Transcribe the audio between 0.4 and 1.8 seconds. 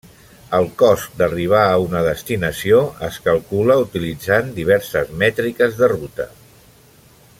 El cost d'arribar a